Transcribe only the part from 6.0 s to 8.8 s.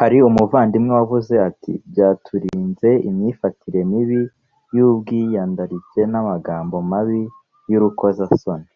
n amagambo mabi yurukozasoni